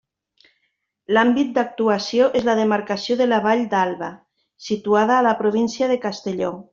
[1.17, 4.09] L'àmbit d'actuació és la demarcació de la Vall d'Alba,
[4.71, 6.51] situada a la província de Castelló.